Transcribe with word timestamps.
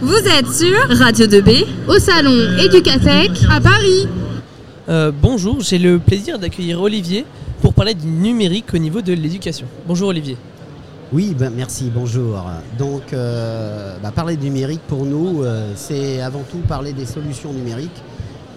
Vous 0.00 0.14
êtes 0.14 0.52
sur 0.52 0.98
Radio 0.98 1.26
2B 1.26 1.66
au 1.88 1.98
salon 1.98 2.30
Educatec 2.58 3.30
à 3.50 3.60
Paris. 3.60 4.06
Euh, 4.88 5.10
bonjour, 5.10 5.60
j'ai 5.60 5.78
le 5.78 5.98
plaisir 5.98 6.38
d'accueillir 6.38 6.80
Olivier 6.80 7.24
pour 7.60 7.74
parler 7.74 7.94
du 7.94 8.06
numérique 8.06 8.72
au 8.74 8.78
niveau 8.78 9.02
de 9.02 9.12
l'éducation. 9.12 9.66
Bonjour 9.86 10.08
Olivier. 10.08 10.36
Oui, 11.12 11.34
ben, 11.36 11.50
merci, 11.54 11.90
bonjour. 11.92 12.44
Donc, 12.78 13.12
euh, 13.12 13.96
bah, 14.02 14.12
parler 14.14 14.36
de 14.36 14.44
numérique 14.44 14.82
pour 14.86 15.04
nous, 15.04 15.42
euh, 15.42 15.72
c'est 15.74 16.20
avant 16.20 16.44
tout 16.48 16.58
parler 16.58 16.92
des 16.92 17.06
solutions 17.06 17.52
numériques. 17.52 18.02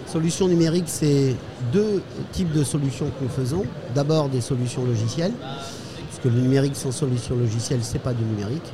Solutions 0.05 0.47
numériques, 0.47 0.87
c'est 0.87 1.35
deux 1.73 2.03
types 2.33 2.51
de 2.53 2.63
solutions 2.63 3.07
que 3.07 3.23
nous 3.23 3.29
faisons. 3.29 3.63
D'abord 3.95 4.29
des 4.29 4.41
solutions 4.41 4.83
logicielles, 4.85 5.33
puisque 6.07 6.25
le 6.25 6.41
numérique 6.41 6.75
sans 6.75 6.91
solution 6.91 7.35
logicielle, 7.35 7.79
c'est 7.81 8.01
pas 8.01 8.13
du 8.13 8.23
numérique. 8.23 8.71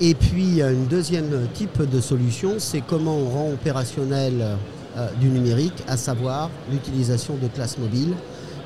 Et 0.00 0.14
puis, 0.14 0.60
un 0.60 0.74
deuxième 0.74 1.48
type 1.54 1.82
de 1.88 2.00
solution, 2.00 2.56
c'est 2.58 2.82
comment 2.82 3.16
on 3.16 3.30
rend 3.30 3.50
opérationnel 3.52 4.56
euh, 4.96 5.08
du 5.20 5.28
numérique, 5.28 5.82
à 5.88 5.96
savoir 5.96 6.50
l'utilisation 6.70 7.34
de 7.40 7.48
classes 7.48 7.78
mobiles 7.78 8.14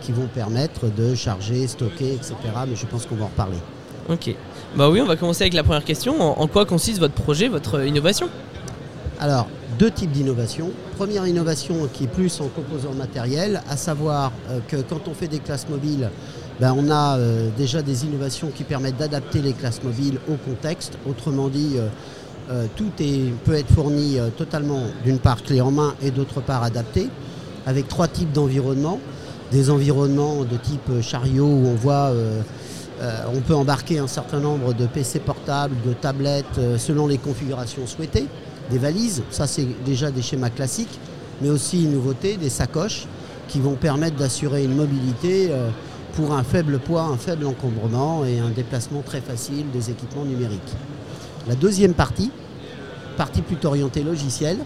qui 0.00 0.12
vont 0.12 0.26
permettre 0.26 0.86
de 0.92 1.14
charger, 1.14 1.66
stocker, 1.68 2.14
etc. 2.14 2.34
Mais 2.68 2.74
je 2.74 2.86
pense 2.86 3.06
qu'on 3.06 3.16
va 3.16 3.24
en 3.24 3.28
reparler. 3.28 3.58
Ok. 4.08 4.34
Bah 4.76 4.90
oui, 4.90 5.00
on 5.00 5.06
va 5.06 5.16
commencer 5.16 5.42
avec 5.44 5.54
la 5.54 5.62
première 5.62 5.84
question. 5.84 6.20
En, 6.20 6.46
quoi 6.48 6.66
consiste 6.66 6.98
votre 6.98 7.14
projet, 7.14 7.48
votre 7.48 7.84
innovation? 7.86 8.28
Alors, 9.20 9.46
deux 9.78 9.90
types 9.90 10.10
d'innovation. 10.10 10.70
Première 10.96 11.26
innovation 11.26 11.88
qui 11.92 12.04
est 12.04 12.08
plus 12.08 12.40
en 12.40 12.48
composants 12.48 12.94
matériels, 12.94 13.62
à 13.68 13.76
savoir 13.76 14.32
euh, 14.50 14.58
que 14.66 14.76
quand 14.76 15.06
on 15.06 15.14
fait 15.14 15.28
des 15.28 15.38
classes 15.38 15.68
mobiles, 15.68 16.10
ben, 16.60 16.74
on 16.76 16.90
a 16.90 17.16
euh, 17.16 17.48
déjà 17.56 17.82
des 17.82 18.04
innovations 18.04 18.50
qui 18.54 18.64
permettent 18.64 18.98
d'adapter 18.98 19.40
les 19.40 19.52
classes 19.52 19.82
mobiles 19.82 20.18
au 20.28 20.34
contexte. 20.34 20.98
Autrement 21.08 21.48
dit, 21.48 21.76
euh, 22.50 22.66
tout 22.76 22.90
peut 23.44 23.54
être 23.54 23.72
fourni 23.72 24.18
totalement, 24.36 24.82
d'une 25.04 25.18
part 25.18 25.42
clé 25.42 25.60
en 25.60 25.70
main 25.70 25.94
et 26.02 26.10
d'autre 26.10 26.40
part 26.40 26.62
adapté, 26.62 27.08
avec 27.66 27.88
trois 27.88 28.08
types 28.08 28.32
d'environnements. 28.32 29.00
Des 29.52 29.70
environnements 29.70 30.44
de 30.44 30.56
type 30.56 31.00
chariot 31.00 31.46
où 31.46 31.66
on 31.66 31.74
voit 31.74 32.12
euh, 33.00 33.22
on 33.34 33.40
peut 33.40 33.54
embarquer 33.54 33.98
un 33.98 34.06
certain 34.06 34.40
nombre 34.40 34.74
de 34.74 34.86
PC 34.86 35.20
portables, 35.20 35.74
de 35.86 35.94
tablettes, 35.94 36.58
euh, 36.58 36.76
selon 36.76 37.06
les 37.06 37.16
configurations 37.16 37.86
souhaitées, 37.86 38.26
des 38.70 38.76
valises, 38.76 39.22
ça 39.30 39.46
c'est 39.46 39.66
déjà 39.86 40.10
des 40.10 40.20
schémas 40.20 40.50
classiques, 40.50 40.98
mais 41.40 41.48
aussi 41.48 41.84
une 41.84 41.92
nouveauté, 41.92 42.36
des 42.36 42.50
sacoches 42.50 43.06
qui 43.48 43.58
vont 43.58 43.74
permettre 43.74 44.16
d'assurer 44.16 44.64
une 44.64 44.76
mobilité 44.76 45.48
euh, 45.50 45.70
pour 46.14 46.32
un 46.32 46.42
faible 46.42 46.78
poids, 46.78 47.02
un 47.02 47.16
faible 47.16 47.46
encombrement 47.46 48.24
et 48.24 48.38
un 48.38 48.50
déplacement 48.50 49.02
très 49.02 49.20
facile 49.20 49.70
des 49.72 49.90
équipements 49.90 50.24
numériques. 50.24 50.60
La 51.48 51.54
deuxième 51.54 51.94
partie, 51.94 52.30
partie 53.16 53.42
plutôt 53.42 53.68
orientée 53.68 54.02
logicielle, 54.02 54.58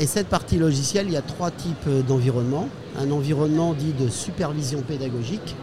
et 0.00 0.06
cette 0.06 0.26
partie 0.26 0.58
logicielle, 0.58 1.06
il 1.06 1.12
y 1.12 1.16
a 1.16 1.22
trois 1.22 1.50
types 1.52 1.88
d'environnements. 2.08 2.68
Un 2.98 3.10
environnement 3.12 3.74
dit 3.74 3.92
de 3.92 4.08
supervision 4.08 4.80
pédagogique, 4.80 5.54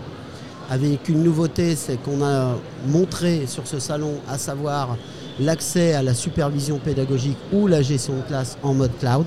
avec 0.70 1.10
une 1.10 1.24
nouveauté, 1.24 1.76
c'est 1.76 1.98
qu'on 1.98 2.24
a 2.24 2.56
montré 2.88 3.46
sur 3.48 3.68
ce 3.68 3.80
salon, 3.80 4.14
à 4.30 4.38
savoir 4.38 4.96
l'accès 5.40 5.94
à 5.96 6.04
la 6.04 6.14
supervision 6.14 6.78
pédagogique 6.78 7.38
ou 7.52 7.68
la 7.68 7.82
gestion 7.82 8.18
de 8.18 8.22
classe 8.22 8.58
en 8.64 8.74
mode 8.74 8.92
cloud. 9.00 9.26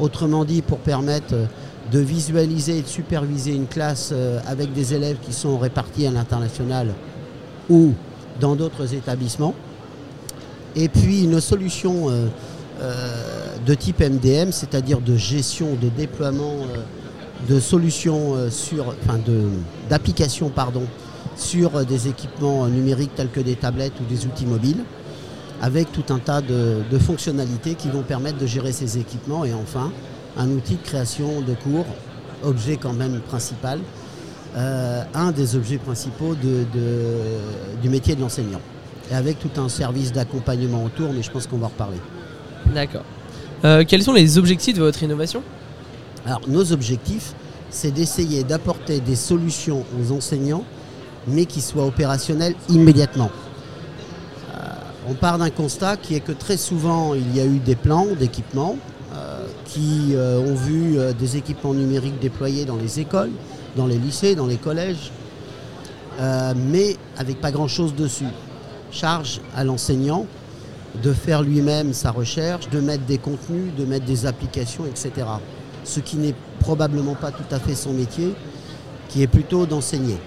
Autrement 0.00 0.44
dit, 0.44 0.62
pour 0.62 0.78
permettre 0.78 1.34
de 1.90 1.98
visualiser 1.98 2.78
et 2.78 2.82
de 2.82 2.86
superviser 2.88 3.54
une 3.54 3.66
classe 3.66 4.10
euh, 4.12 4.40
avec 4.46 4.72
des 4.72 4.94
élèves 4.94 5.16
qui 5.22 5.32
sont 5.32 5.58
répartis 5.58 6.06
à 6.06 6.10
l'international 6.10 6.92
ou 7.70 7.94
dans 8.40 8.56
d'autres 8.56 8.94
établissements. 8.94 9.54
Et 10.76 10.88
puis 10.88 11.24
une 11.24 11.40
solution 11.40 12.10
euh, 12.10 12.26
euh, 12.80 13.56
de 13.64 13.74
type 13.74 14.00
MDM, 14.00 14.52
c'est-à-dire 14.52 15.00
de 15.00 15.16
gestion, 15.16 15.74
de 15.80 15.88
déploiement 15.88 16.54
de 17.48 17.60
solutions 17.60 18.50
sur, 18.50 18.94
enfin 19.04 19.18
d'applications 19.88 20.50
sur 21.36 21.84
des 21.86 22.08
équipements 22.08 22.66
numériques 22.66 23.14
tels 23.14 23.30
que 23.30 23.38
des 23.40 23.54
tablettes 23.54 23.92
ou 24.00 24.04
des 24.12 24.26
outils 24.26 24.46
mobiles, 24.46 24.82
avec 25.62 25.92
tout 25.92 26.12
un 26.12 26.18
tas 26.18 26.40
de, 26.40 26.82
fonctionnalités 26.98 27.74
qui 27.74 27.88
vont 27.90 28.02
permettre 28.02 28.38
de 28.38 28.46
gérer 28.46 28.72
ces 28.72 28.98
équipements 28.98 29.44
et 29.44 29.52
enfin 29.54 29.92
un 30.38 30.48
outil 30.50 30.76
de 30.76 30.82
création 30.82 31.40
de 31.40 31.54
cours, 31.54 31.86
objet 32.44 32.76
quand 32.76 32.92
même 32.92 33.20
principal, 33.20 33.80
un 34.56 35.30
des 35.32 35.56
objets 35.56 35.78
principaux 35.78 36.34
du 36.34 37.88
métier 37.88 38.14
de 38.14 38.20
l'enseignant. 38.20 38.60
Et 39.10 39.14
avec 39.14 39.38
tout 39.38 39.60
un 39.60 39.68
service 39.68 40.12
d'accompagnement 40.12 40.84
autour, 40.84 41.12
mais 41.12 41.22
je 41.22 41.30
pense 41.30 41.46
qu'on 41.46 41.58
va 41.58 41.66
en 41.66 41.70
reparler. 41.70 41.98
D'accord. 42.74 43.04
quels 43.86 44.02
sont 44.02 44.12
les 44.12 44.38
objectifs 44.38 44.76
de 44.76 44.82
votre 44.82 45.02
innovation? 45.02 45.42
Alors 46.26 46.40
nos 46.48 46.72
objectifs, 46.72 47.34
c'est 47.70 47.90
d'essayer 47.90 48.44
d'apporter 48.44 49.00
des 49.00 49.16
solutions 49.16 49.84
aux 49.98 50.12
enseignants, 50.12 50.64
mais 51.26 51.46
qui 51.46 51.60
soient 51.60 51.84
opérationnelles 51.84 52.54
immédiatement. 52.68 53.30
Euh, 54.50 54.58
on 55.08 55.14
part 55.14 55.38
d'un 55.38 55.50
constat 55.50 55.96
qui 55.96 56.14
est 56.14 56.20
que 56.20 56.32
très 56.32 56.56
souvent, 56.56 57.14
il 57.14 57.36
y 57.36 57.40
a 57.40 57.44
eu 57.44 57.58
des 57.58 57.76
plans 57.76 58.06
d'équipements 58.18 58.76
euh, 58.76 58.97
qui 59.68 60.14
euh, 60.14 60.38
ont 60.40 60.54
vu 60.54 60.98
des 61.18 61.36
équipements 61.36 61.74
numériques 61.74 62.18
déployés 62.18 62.64
dans 62.64 62.76
les 62.76 62.98
écoles, 63.00 63.30
dans 63.76 63.86
les 63.86 63.98
lycées, 63.98 64.34
dans 64.34 64.46
les 64.46 64.56
collèges, 64.56 65.12
mais 66.56 66.96
avec 67.16 67.40
pas 67.40 67.52
grand-chose 67.52 67.94
dessus. 67.94 68.26
Charge 68.90 69.40
à 69.54 69.62
l'enseignant 69.62 70.26
de 71.00 71.12
faire 71.12 71.42
lui-même 71.42 71.92
sa 71.92 72.10
recherche, 72.10 72.68
de 72.70 72.80
mettre 72.80 73.04
des 73.04 73.18
contenus, 73.18 73.72
de 73.78 73.84
mettre 73.84 74.04
des 74.04 74.26
applications, 74.26 74.84
etc 74.84 75.26
ce 75.88 76.00
qui 76.00 76.16
n'est 76.16 76.34
probablement 76.60 77.14
pas 77.14 77.30
tout 77.30 77.48
à 77.50 77.58
fait 77.58 77.74
son 77.74 77.92
métier, 77.92 78.34
qui 79.08 79.22
est 79.22 79.26
plutôt 79.26 79.66
d'enseigner. 79.66 80.18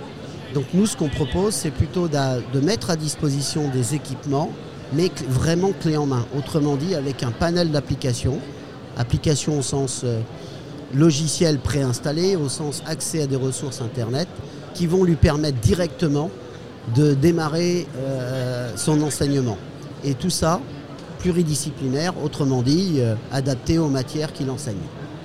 Donc 0.54 0.66
nous, 0.74 0.86
ce 0.86 0.98
qu'on 0.98 1.08
propose, 1.08 1.54
c'est 1.54 1.72
plutôt 1.72 2.08
de 2.08 2.60
mettre 2.60 2.90
à 2.90 2.96
disposition 2.96 3.70
des 3.70 3.96
équipements, 3.96 4.50
mais 4.92 5.10
vraiment 5.30 5.72
clé 5.80 5.96
en 5.96 6.06
main. 6.06 6.26
Autrement 6.38 6.76
dit, 6.76 6.96
avec 6.96 7.24
un 7.24 7.32
panel 7.32 7.72
d'applications, 7.72 8.40
applications 8.98 9.60
au 9.60 9.62
sens 9.62 10.02
euh, 10.04 10.20
logiciel 10.94 11.60
préinstallé, 11.60 12.36
au 12.36 12.50
sens 12.50 12.84
accès 12.86 13.24
à 13.24 13.28
des 13.28 13.36
ressources 13.36 13.82
Internet, 13.82 14.28
qui 14.74 14.88
vont 14.88 15.04
lui 15.04 15.16
permettre 15.16 15.60
directement 15.60 16.30
de 16.96 17.14
démarrer 17.14 17.88
euh, 17.98 18.72
son 18.76 19.02
enseignement. 19.02 19.58
Et 20.04 20.14
tout 20.14 20.30
ça, 20.30 20.60
pluridisciplinaire, 21.20 22.14
autrement 22.24 22.62
dit, 22.62 22.96
euh, 22.98 23.16
adapté 23.32 23.78
aux 23.78 23.90
matières 23.90 24.34
qu'il 24.34 24.50
enseigne. 24.50 24.76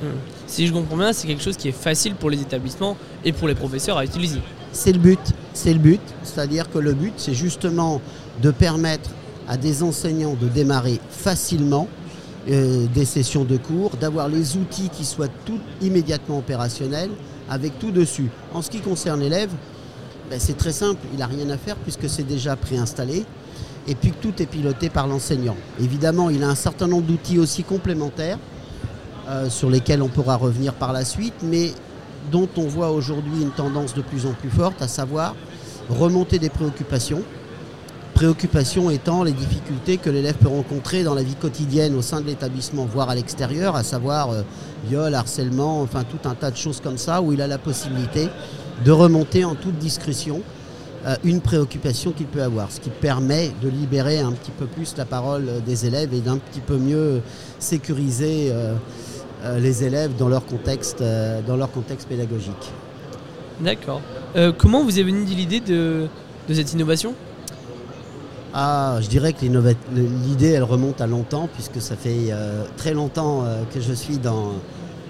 Hmm. 0.02 0.18
Si 0.46 0.66
je 0.66 0.72
comprends 0.72 0.96
bien, 0.96 1.12
c'est 1.12 1.26
quelque 1.26 1.42
chose 1.42 1.56
qui 1.56 1.68
est 1.68 1.72
facile 1.72 2.14
pour 2.14 2.30
les 2.30 2.40
établissements 2.40 2.96
et 3.24 3.32
pour 3.32 3.48
les 3.48 3.54
professeurs 3.54 3.96
à 3.96 4.04
utiliser. 4.04 4.40
C'est 4.72 4.92
le 4.92 4.98
but, 4.98 5.18
c'est 5.54 5.72
le 5.72 5.78
but. 5.78 6.00
C'est-à-dire 6.22 6.70
que 6.70 6.78
le 6.78 6.92
but, 6.92 7.14
c'est 7.16 7.32
justement 7.32 8.02
de 8.42 8.50
permettre 8.50 9.10
à 9.48 9.56
des 9.56 9.82
enseignants 9.82 10.36
de 10.38 10.48
démarrer 10.48 11.00
facilement 11.08 11.88
euh, 12.48 12.86
des 12.94 13.04
sessions 13.04 13.44
de 13.44 13.56
cours, 13.56 13.96
d'avoir 13.96 14.28
les 14.28 14.56
outils 14.56 14.88
qui 14.88 15.04
soient 15.04 15.28
tout 15.44 15.58
immédiatement 15.80 16.38
opérationnels, 16.38 17.10
avec 17.48 17.78
tout 17.78 17.90
dessus. 17.90 18.30
En 18.54 18.62
ce 18.62 18.70
qui 18.70 18.80
concerne 18.80 19.20
l'élève, 19.20 19.50
ben, 20.30 20.38
c'est 20.40 20.56
très 20.56 20.72
simple, 20.72 21.00
il 21.12 21.18
n'a 21.18 21.26
rien 21.26 21.48
à 21.50 21.56
faire 21.56 21.76
puisque 21.76 22.08
c'est 22.08 22.26
déjà 22.26 22.56
préinstallé 22.56 23.24
et 23.88 23.94
puis 23.94 24.10
que 24.10 24.16
tout 24.16 24.42
est 24.42 24.46
piloté 24.46 24.90
par 24.90 25.06
l'enseignant. 25.06 25.56
Évidemment, 25.80 26.30
il 26.30 26.42
a 26.42 26.48
un 26.48 26.56
certain 26.56 26.88
nombre 26.88 27.06
d'outils 27.06 27.38
aussi 27.38 27.62
complémentaires 27.62 28.38
euh, 29.28 29.48
sur 29.48 29.70
lesquels 29.70 30.02
on 30.02 30.08
pourra 30.08 30.36
revenir 30.36 30.74
par 30.74 30.92
la 30.92 31.04
suite, 31.04 31.34
mais 31.42 31.72
dont 32.32 32.48
on 32.56 32.66
voit 32.66 32.90
aujourd'hui 32.90 33.42
une 33.42 33.50
tendance 33.50 33.94
de 33.94 34.02
plus 34.02 34.26
en 34.26 34.32
plus 34.32 34.50
forte, 34.50 34.82
à 34.82 34.88
savoir 34.88 35.34
remonter 35.88 36.38
des 36.38 36.50
préoccupations. 36.50 37.22
Préoccupations 38.16 38.90
étant 38.90 39.22
les 39.22 39.32
difficultés 39.32 39.98
que 39.98 40.10
l'élève 40.10 40.34
peut 40.34 40.48
rencontrer 40.48 41.04
dans 41.04 41.14
la 41.14 41.22
vie 41.22 41.34
quotidienne 41.34 41.94
au 41.94 42.02
sein 42.02 42.20
de 42.20 42.26
l'établissement, 42.26 42.84
voire 42.84 43.10
à 43.10 43.14
l'extérieur, 43.14 43.76
à 43.76 43.82
savoir 43.84 44.30
euh, 44.30 44.42
viol, 44.88 45.14
harcèlement, 45.14 45.82
enfin 45.82 46.02
tout 46.02 46.28
un 46.28 46.34
tas 46.34 46.50
de 46.50 46.56
choses 46.56 46.80
comme 46.80 46.96
ça, 46.96 47.22
où 47.22 47.32
il 47.32 47.40
a 47.42 47.46
la 47.46 47.58
possibilité 47.58 48.28
de 48.84 48.90
remonter 48.90 49.44
en 49.44 49.54
toute 49.54 49.78
discrétion 49.78 50.42
euh, 51.06 51.14
une 51.22 51.40
préoccupation 51.40 52.12
qu'il 52.12 52.26
peut 52.26 52.42
avoir, 52.42 52.72
ce 52.72 52.80
qui 52.80 52.90
permet 52.90 53.52
de 53.62 53.68
libérer 53.68 54.18
un 54.18 54.32
petit 54.32 54.50
peu 54.50 54.66
plus 54.66 54.96
la 54.96 55.04
parole 55.04 55.62
des 55.64 55.86
élèves 55.86 56.12
et 56.12 56.20
d'un 56.20 56.38
petit 56.38 56.60
peu 56.60 56.78
mieux 56.78 57.20
sécuriser 57.58 58.52
euh, 59.44 59.58
les 59.58 59.84
élèves 59.84 60.16
dans 60.16 60.28
leur 60.28 60.44
contexte, 60.46 61.02
euh, 61.02 61.40
pédagogique. 62.08 62.72
D'accord. 63.60 64.00
Euh, 64.34 64.52
comment 64.56 64.82
vous 64.82 64.98
est 64.98 65.02
venue 65.02 65.24
l'idée 65.24 65.60
de, 65.60 66.08
cette 66.52 66.72
innovation? 66.72 67.14
Ah, 68.58 68.98
je 69.02 69.08
dirais 69.08 69.32
que 69.32 69.44
l'idée, 69.44 70.50
elle 70.50 70.62
remonte 70.62 71.00
à 71.00 71.06
longtemps, 71.06 71.48
puisque 71.52 71.80
ça 71.80 71.94
fait 71.94 72.32
très 72.78 72.94
longtemps 72.94 73.44
que 73.72 73.80
je 73.80 73.92
suis 73.92 74.16
dans, 74.16 74.52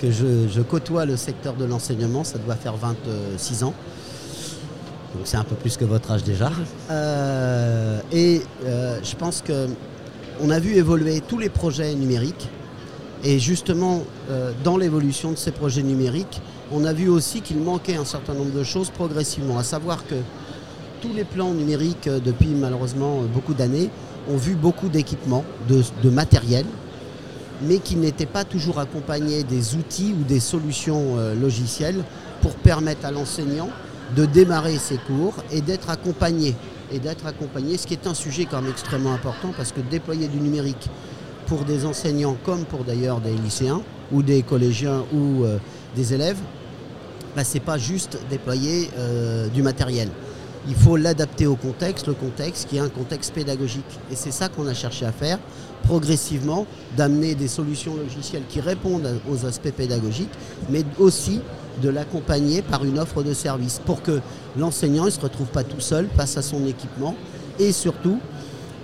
que 0.01 0.11
je, 0.11 0.61
côtoie 0.63 1.07
le 1.07 1.17
secteur 1.17 1.55
de 1.55 1.65
l'enseignement. 1.65 2.25
Ça 2.25 2.39
doit 2.39 2.57
faire 2.57 2.75
26 2.77 3.63
ans. 3.63 3.75
Donc 5.15 5.23
c'est 5.25 5.37
un 5.37 5.45
peu 5.45 5.55
plus 5.55 5.77
que 5.77 5.85
votre 5.85 6.11
âge 6.11 6.25
déjà. 6.25 6.51
et 8.13 8.43
je 8.61 9.17
pense 9.17 9.43
que 9.43 9.69
on 10.41 10.51
a 10.51 10.59
vu 10.59 10.75
évoluer 10.75 11.21
tous 11.27 11.39
les 11.39 11.49
projets 11.49 11.95
numériques. 11.95 12.49
Et 13.25 13.39
justement, 13.39 14.05
euh, 14.31 14.53
dans 14.63 14.77
l'évolution 14.77 15.33
de 15.33 15.37
ces 15.37 15.51
projets 15.51 15.83
numériques, 15.83 16.41
on 16.71 16.85
a 16.85 16.93
vu 16.93 17.09
aussi 17.09 17.41
qu'il 17.41 17.59
manquait 17.59 17.97
un 17.97 18.05
certain 18.05 18.35
nombre 18.35 18.53
de 18.53 18.63
choses 18.63 18.91
progressivement, 18.91 19.59
à 19.59 19.65
savoir 19.65 20.07
que 20.07 20.15
tous 21.07 21.15
les 21.15 21.25
plans 21.25 21.53
numériques, 21.53 22.09
euh, 22.09 22.21
depuis 22.21 22.49
malheureusement 22.49 23.21
euh, 23.21 23.27
beaucoup 23.27 23.55
d'années, 23.55 23.91
ont 24.29 24.37
vu 24.37 24.55
beaucoup 24.55 24.89
d'équipements, 24.89 25.45
de, 25.69 26.11
matériel, 26.11 26.65
mais 27.63 27.79
qui 27.79 27.97
n'étaient 27.97 28.27
pas 28.27 28.45
toujours 28.45 28.81
accompagnés 28.81 29.45
des 29.45 29.77
outils 29.77 30.15
ou 30.19 30.25
des 30.25 30.41
solutions 30.41 31.17
euh, 31.17 31.35
logicielles 31.35 32.03
pour 32.43 32.55
permettre 32.57 33.07
à 33.07 33.13
l'enseignant 33.13 33.69
de 34.17 34.25
démarrer 34.25 34.79
ses 34.79 34.97
cours 34.97 35.35
et 35.53 35.61
d'être 35.61 35.91
accompagné. 35.91 36.55
Et 36.93 36.99
d'être 36.99 37.27
accompagné, 37.27 37.77
ce 37.77 37.87
qui 37.87 37.95
est 37.95 38.07
un 38.07 38.15
sujet 38.15 38.47
quand 38.47 38.63
même 38.63 38.71
extrêmement 38.71 39.13
important 39.13 39.53
parce 39.57 39.73
que 39.73 39.81
déployer 39.81 40.29
du 40.29 40.39
numérique 40.39 40.89
pour 41.47 41.65
des 41.65 41.85
enseignants 41.85 42.37
comme 42.45 42.65
pour 42.65 42.85
d'ailleurs 42.85 43.21
des 43.21 43.33
lycéens 43.33 43.83
ou 44.13 44.23
des 44.23 44.43
collégiens 44.43 45.05
ou 45.13 45.45
des 45.97 46.15
élèves, 46.15 46.39
bah, 47.35 47.43
c'est 47.43 47.59
pas 47.59 47.77
juste 47.77 48.21
déployer 48.31 48.89
du 49.53 49.65
matériel. 49.65 50.11
Il 50.69 50.75
faut 50.75 50.97
l'adapter 50.97 51.47
au 51.47 51.57
contexte, 51.57 52.09
le 52.09 52.15
contexte 52.15 52.69
qui 52.69 52.77
est 52.77 52.81
un 52.81 52.89
contexte 52.89 53.33
pédagogique. 53.33 53.85
Et 54.11 54.17
c'est 54.17 54.33
ça 54.33 54.49
qu'on 54.49 54.67
a 54.67 54.75
cherché 54.75 55.07
à 55.07 55.13
faire 55.13 55.39
progressivement, 55.87 56.67
d'amener 56.97 57.35
des 57.35 57.49
solutions 57.49 57.97
logicielles 57.97 58.43
qui 58.49 58.61
répondent 58.61 59.21
aux 59.31 59.47
aspects 59.47 59.71
pédagogiques, 59.71 60.33
mais 60.69 60.85
aussi 60.99 61.41
de 61.83 61.89
l'accompagner 61.89 62.63
par 62.63 62.85
une 62.85 62.99
offre 62.99 63.23
de 63.23 63.33
service 63.33 63.81
pour 63.85 64.03
que 64.03 64.21
l'enseignant 64.59 65.05
ne 65.05 65.11
se 65.11 65.21
retrouve 65.21 65.47
pas 65.49 65.63
tout 65.63 65.81
seul 65.81 66.09
face 66.17 66.37
à 66.37 66.43
son 66.43 66.67
équipement 66.67 67.15
et 67.59 67.73
surtout 67.73 68.19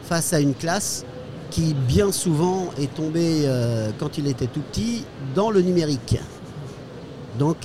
face 0.05 0.33
à 0.33 0.41
une 0.41 0.55
classe 0.55 1.05
qui 1.51 1.75
bien 1.75 2.13
souvent 2.13 2.71
est 2.79 2.95
tombée 2.95 3.43
euh, 3.45 3.91
quand 3.99 4.19
il 4.19 4.27
était 4.27 4.47
tout 4.47 4.61
petit 4.61 5.05
dans 5.35 5.51
le 5.51 5.61
numérique. 5.61 6.19
Donc 7.39 7.57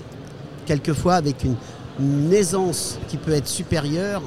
quelquefois 0.66 1.16
avec 1.16 1.44
une, 1.44 1.56
une 2.00 2.32
aisance 2.34 2.98
qui 3.08 3.18
peut 3.18 3.32
être 3.32 3.48
supérieure 3.48 4.22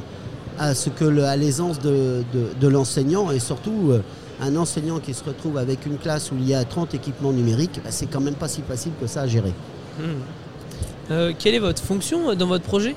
à 0.58 0.74
ce 0.74 0.90
que 0.90 1.04
le- 1.04 1.24
à 1.24 1.36
l'aisance 1.36 1.78
de, 1.80 2.22
de- 2.32 2.48
de 2.60 2.68
l'enseignant 2.68 3.30
et 3.30 3.38
surtout 3.38 3.90
euh, 3.90 4.02
un 4.42 4.56
enseignant 4.56 4.98
qui 4.98 5.14
se 5.14 5.22
retrouve 5.24 5.58
avec 5.58 5.86
une 5.86 5.96
classe 5.98 6.32
où 6.32 6.34
il 6.38 6.48
y 6.48 6.54
a 6.54 6.64
30 6.64 6.94
équipements 6.94 7.32
numériques, 7.32 7.80
bah, 7.84 7.90
c'est 7.90 8.06
quand 8.06 8.20
même 8.20 8.34
pas 8.34 8.48
si 8.48 8.62
facile 8.62 8.92
que 9.00 9.06
ça 9.06 9.22
à 9.22 9.26
gérer. 9.26 9.52
Hmm. 9.98 10.02
Euh, 11.10 11.32
quelle 11.38 11.54
est 11.54 11.58
votre 11.60 11.82
fonction 11.82 12.30
euh, 12.30 12.34
dans 12.34 12.46
votre 12.46 12.64
projet? 12.64 12.94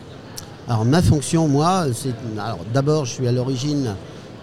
Alors 0.67 0.85
ma 0.85 1.01
fonction, 1.01 1.47
moi, 1.47 1.85
c'est 1.93 2.13
alors 2.39 2.59
d'abord 2.73 3.05
je 3.05 3.11
suis 3.13 3.27
à 3.27 3.31
l'origine 3.31 3.95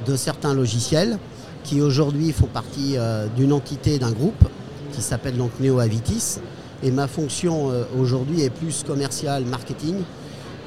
de 0.06 0.17
certains 0.17 0.55
logiciels 0.55 1.19
qui 1.65 1.81
aujourd'hui 1.81 2.33
font 2.33 2.47
partie 2.47 2.94
euh, 2.97 3.26
d'une 3.37 3.53
entité 3.53 3.99
d'un 3.99 4.12
groupe 4.12 4.44
qui 4.93 5.03
s'appelle 5.03 5.37
donc 5.37 5.50
Neo 5.61 5.79
Avitis. 5.79 6.38
Et 6.83 6.91
ma 6.91 7.06
fonction 7.06 7.71
euh, 7.71 7.85
aujourd'hui 7.99 8.43
est 8.43 8.50
plus 8.50 8.83
commerciale, 8.87 9.44
marketing, 9.44 9.97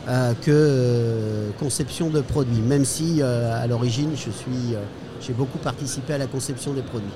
que 0.06 0.52
euh, 0.52 1.50
conception 1.60 2.10
de 2.10 2.22
produits. 2.22 2.62
Même 2.62 2.86
si 2.86 3.22
euh, 3.22 3.62
à 3.64 3.68
l'origine 3.68 4.12
je 4.16 4.32
suis, 4.32 4.74
euh, 4.76 4.80
j'ai 5.22 5.34
beaucoup 5.34 5.58
participé 5.58 6.14
à 6.14 6.18
la 6.18 6.28
conception 6.28 6.74
des 6.74 6.82
produits. 6.82 7.08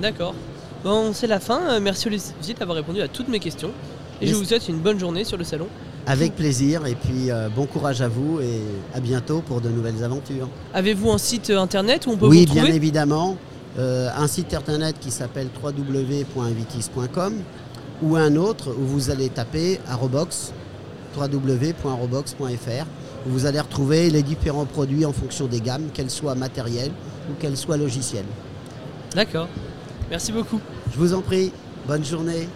D'accord. 0.00 0.34
Bon, 0.84 1.12
c'est 1.12 1.26
la 1.26 1.40
fin. 1.40 1.60
Euh, 1.72 1.80
Merci 1.80 2.08
Olivier 2.08 2.54
d'avoir 2.58 2.76
répondu 2.76 3.00
à 3.00 3.08
toutes 3.08 3.28
mes 3.28 3.38
questions. 3.40 3.70
Et 4.22 4.26
je 4.26 4.34
vous 4.34 4.44
souhaite 4.44 4.68
une 4.68 4.78
bonne 4.80 4.98
journée 4.98 5.24
sur 5.24 5.38
le 5.38 5.44
salon. 5.44 5.66
Avec 6.06 6.34
plaisir 6.34 6.86
et 6.86 6.94
puis 6.94 7.30
euh, 7.30 7.48
bon 7.54 7.66
courage 7.66 8.00
à 8.02 8.08
vous 8.08 8.40
et 8.40 8.60
à 8.94 9.00
bientôt 9.00 9.40
pour 9.40 9.60
de 9.60 9.68
nouvelles 9.68 10.02
aventures. 10.02 10.48
Avez-vous 10.74 11.10
un 11.10 11.18
site 11.18 11.50
euh, 11.50 11.58
internet 11.58 12.06
où 12.06 12.10
on 12.12 12.16
peut 12.16 12.26
Oui, 12.26 12.44
vous 12.46 12.52
bien 12.54 12.62
trouver? 12.62 12.76
évidemment. 12.76 13.36
Euh, 13.78 14.08
un 14.16 14.26
site 14.26 14.52
internet 14.54 14.96
qui 15.00 15.10
s'appelle 15.10 15.48
www.invitis.com 15.62 17.34
ou 18.02 18.16
un 18.16 18.36
autre 18.36 18.70
où 18.70 18.82
vous 18.84 19.10
allez 19.10 19.28
taper 19.28 19.78
arrobox, 19.88 20.52
www.arrobox.fr 21.16 22.86
où 23.26 23.30
vous 23.30 23.46
allez 23.46 23.60
retrouver 23.60 24.10
les 24.10 24.22
différents 24.22 24.64
produits 24.64 25.04
en 25.04 25.12
fonction 25.12 25.46
des 25.46 25.60
gammes, 25.60 25.88
qu'elles 25.92 26.10
soient 26.10 26.34
matérielles 26.34 26.92
ou 27.30 27.34
qu'elles 27.34 27.56
soient 27.56 27.76
logicielles. 27.76 28.24
D'accord. 29.14 29.48
Merci 30.08 30.32
beaucoup. 30.32 30.60
Je 30.92 30.98
vous 30.98 31.14
en 31.14 31.20
prie, 31.20 31.52
bonne 31.86 32.04
journée. 32.04 32.48